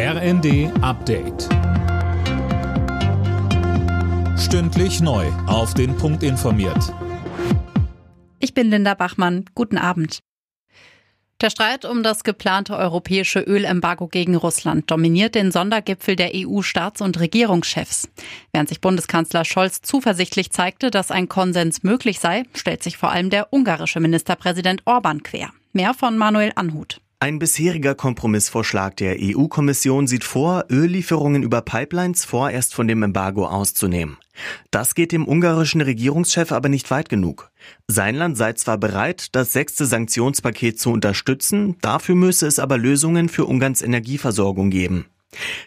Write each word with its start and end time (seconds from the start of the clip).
RND 0.00 0.70
Update. 0.80 1.48
Stündlich 4.38 5.00
neu. 5.00 5.26
Auf 5.48 5.74
den 5.74 5.96
Punkt 5.96 6.22
informiert. 6.22 6.94
Ich 8.38 8.54
bin 8.54 8.70
Linda 8.70 8.94
Bachmann. 8.94 9.46
Guten 9.56 9.76
Abend. 9.76 10.20
Der 11.40 11.50
Streit 11.50 11.84
um 11.84 12.04
das 12.04 12.22
geplante 12.22 12.76
europäische 12.76 13.40
Ölembargo 13.40 14.06
gegen 14.06 14.36
Russland 14.36 14.88
dominiert 14.88 15.34
den 15.34 15.50
Sondergipfel 15.50 16.14
der 16.14 16.30
EU-Staats- 16.32 17.02
und 17.02 17.18
Regierungschefs. 17.18 18.08
Während 18.52 18.68
sich 18.68 18.80
Bundeskanzler 18.80 19.44
Scholz 19.44 19.82
zuversichtlich 19.82 20.52
zeigte, 20.52 20.92
dass 20.92 21.10
ein 21.10 21.28
Konsens 21.28 21.82
möglich 21.82 22.20
sei, 22.20 22.44
stellt 22.54 22.84
sich 22.84 22.98
vor 22.98 23.10
allem 23.10 23.30
der 23.30 23.52
ungarische 23.52 23.98
Ministerpräsident 23.98 24.82
Orban 24.84 25.24
quer. 25.24 25.50
Mehr 25.72 25.92
von 25.92 26.16
Manuel 26.16 26.52
Anhut. 26.54 27.00
Ein 27.20 27.40
bisheriger 27.40 27.96
Kompromissvorschlag 27.96 28.96
der 28.96 29.16
EU-Kommission 29.20 30.06
sieht 30.06 30.22
vor, 30.22 30.66
Öllieferungen 30.70 31.42
über 31.42 31.62
Pipelines 31.62 32.24
vorerst 32.24 32.74
von 32.74 32.86
dem 32.86 33.02
Embargo 33.02 33.44
auszunehmen. 33.44 34.18
Das 34.70 34.94
geht 34.94 35.10
dem 35.10 35.26
ungarischen 35.26 35.80
Regierungschef 35.80 36.52
aber 36.52 36.68
nicht 36.68 36.92
weit 36.92 37.08
genug. 37.08 37.50
Sein 37.88 38.14
Land 38.14 38.36
sei 38.36 38.52
zwar 38.52 38.78
bereit, 38.78 39.34
das 39.34 39.52
sechste 39.52 39.84
Sanktionspaket 39.84 40.78
zu 40.78 40.92
unterstützen, 40.92 41.74
dafür 41.80 42.14
müsse 42.14 42.46
es 42.46 42.60
aber 42.60 42.78
Lösungen 42.78 43.28
für 43.28 43.46
Ungarns 43.46 43.82
Energieversorgung 43.82 44.70
geben. 44.70 45.06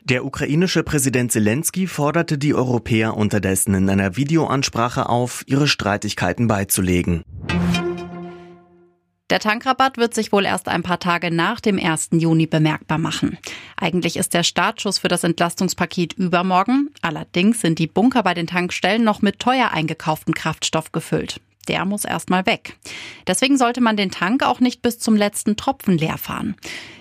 Der 0.06 0.26
ukrainische 0.26 0.84
Präsident 0.84 1.34
Zelensky 1.34 1.86
forderte 1.86 2.38
die 2.38 2.54
Europäer 2.54 3.18
unterdessen 3.18 3.74
in 3.74 3.90
einer 3.90 4.16
Videoansprache 4.16 5.10
auf, 5.10 5.44
ihre 5.48 5.68
Streitigkeiten 5.68 6.48
beizulegen. 6.48 7.24
Der 9.32 9.40
Tankrabatt 9.40 9.98
wird 9.98 10.14
sich 10.14 10.34
wohl 10.34 10.46
erst 10.46 10.68
ein 10.68 10.84
paar 10.84 11.00
Tage 11.00 11.34
nach 11.34 11.62
dem 11.62 11.80
1. 11.80 12.10
Juni 12.12 12.48
bemerkbar 12.48 12.98
machen. 12.98 13.38
Eigentlich 13.80 14.18
ist 14.18 14.34
der 14.34 14.44
Startschuss 14.44 15.00
für 15.00 15.08
das 15.08 15.24
Entlastungspaket 15.24 16.12
übermorgen. 16.12 16.90
Allerdings 17.02 17.62
sind 17.62 17.80
die 17.80 17.88
Bunker 17.88 18.24
bei 18.24 18.34
den 18.34 18.46
Tankstellen 18.46 19.06
noch 19.06 19.22
mit 19.22 19.40
teuer 19.40 19.70
eingekauftem 19.72 20.34
Kraftstoff 20.34 20.92
gefüllt. 20.92 21.40
Der 21.70 21.86
muss 21.86 22.04
erstmal 22.04 22.46
weg. 22.46 22.76
Deswegen 23.26 23.58
sollte 23.58 23.80
man 23.80 23.96
den 23.96 24.12
Tank 24.12 24.46
auch 24.46 24.60
nicht 24.60 24.82
bis 24.82 25.00
zum 25.00 25.16
letzten 25.16 25.56
Tropfen 25.56 25.98
leer 25.98 26.18
fahren. 26.18 26.58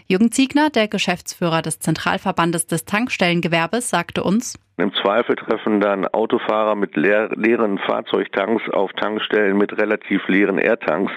Jürgen 0.07 0.31
Ziegner, 0.31 0.71
der 0.71 0.87
Geschäftsführer 0.87 1.63
des 1.63 1.81
Zentralverbandes 1.81 2.69
des 2.69 2.85
Tankstellengewerbes, 2.85 3.91
sagte 3.91 4.23
uns, 4.23 4.57
im 4.77 4.95
Zweifel 4.95 5.35
treffen 5.37 5.81
dann 5.81 6.07
Autofahrer 6.07 6.75
mit 6.75 6.97
leer, 6.97 7.29
leeren 7.35 7.79
Fahrzeugtanks 7.79 8.63
auf 8.71 8.93
Tankstellen 8.93 9.59
mit 9.59 9.77
relativ 9.77 10.27
leeren 10.29 10.59
Airtanks 10.59 11.13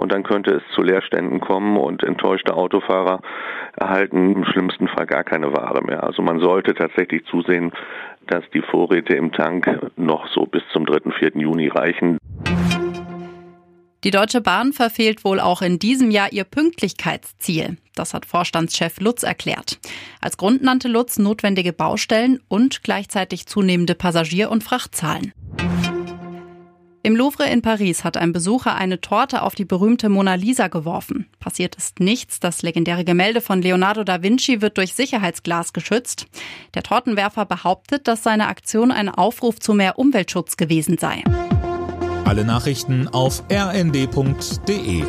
und 0.00 0.12
dann 0.12 0.22
könnte 0.22 0.54
es 0.54 0.74
zu 0.74 0.82
Leerständen 0.82 1.40
kommen 1.40 1.76
und 1.76 2.02
enttäuschte 2.02 2.54
Autofahrer 2.54 3.20
erhalten 3.76 4.34
im 4.34 4.44
schlimmsten 4.44 4.88
Fall 4.88 5.06
gar 5.06 5.24
keine 5.24 5.52
Ware 5.52 5.82
mehr. 5.82 6.02
Also 6.04 6.22
man 6.22 6.40
sollte 6.40 6.74
tatsächlich 6.74 7.24
zusehen, 7.26 7.70
dass 8.26 8.42
die 8.54 8.62
Vorräte 8.62 9.14
im 9.14 9.32
Tank 9.32 9.68
noch 9.96 10.26
so 10.28 10.46
bis 10.46 10.62
zum 10.72 10.86
3. 10.86 11.10
4. 11.18 11.32
Juni 11.34 11.68
reichen. 11.68 12.18
Die 14.02 14.10
Deutsche 14.10 14.40
Bahn 14.40 14.72
verfehlt 14.72 15.24
wohl 15.24 15.40
auch 15.40 15.60
in 15.60 15.78
diesem 15.78 16.10
Jahr 16.10 16.32
ihr 16.32 16.44
Pünktlichkeitsziel. 16.44 17.76
Das 17.94 18.14
hat 18.14 18.24
Vorstandschef 18.24 18.98
Lutz 19.00 19.22
erklärt. 19.22 19.78
Als 20.22 20.38
Grund 20.38 20.62
nannte 20.62 20.88
Lutz 20.88 21.18
notwendige 21.18 21.74
Baustellen 21.74 22.40
und 22.48 22.82
gleichzeitig 22.82 23.46
zunehmende 23.46 23.94
Passagier- 23.94 24.50
und 24.50 24.64
Frachtzahlen. 24.64 25.34
Im 27.02 27.16
Louvre 27.16 27.48
in 27.48 27.62
Paris 27.62 28.04
hat 28.04 28.18
ein 28.18 28.32
Besucher 28.32 28.74
eine 28.74 29.00
Torte 29.00 29.40
auf 29.42 29.54
die 29.54 29.64
berühmte 29.64 30.10
Mona 30.10 30.34
Lisa 30.34 30.68
geworfen. 30.68 31.26
Passiert 31.38 31.74
ist 31.76 31.98
nichts. 31.98 32.40
Das 32.40 32.60
legendäre 32.60 33.04
Gemälde 33.04 33.40
von 33.40 33.62
Leonardo 33.62 34.04
da 34.04 34.22
Vinci 34.22 34.60
wird 34.60 34.76
durch 34.76 34.92
Sicherheitsglas 34.92 35.72
geschützt. 35.72 36.26
Der 36.74 36.82
Tortenwerfer 36.82 37.46
behauptet, 37.46 38.06
dass 38.06 38.22
seine 38.22 38.48
Aktion 38.48 38.90
ein 38.90 39.08
Aufruf 39.08 39.58
zu 39.60 39.72
mehr 39.72 39.98
Umweltschutz 39.98 40.58
gewesen 40.58 40.98
sei. 40.98 41.24
Alle 42.26 42.44
Nachrichten 42.44 43.08
auf 43.08 43.44
rnd.de 43.50 45.04